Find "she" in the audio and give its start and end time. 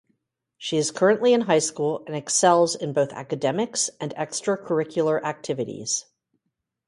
0.57-0.77